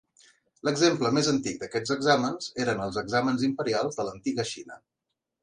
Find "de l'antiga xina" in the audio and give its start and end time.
4.01-4.81